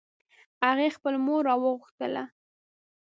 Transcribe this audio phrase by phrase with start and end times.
[0.65, 2.23] هغې خپل مور راوغوښتله